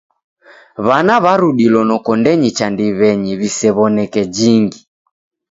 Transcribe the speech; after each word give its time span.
W'ana 0.85 1.15
w'arudilo 1.23 1.79
nokondenyi 1.89 2.49
cha 2.57 2.67
ndiw'enyi 2.73 3.31
w'isew'oneke 3.39 4.21
jingi. 4.35 4.79